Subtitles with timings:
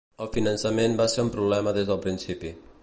[0.25, 2.59] El finançament va ser un problema des del principi.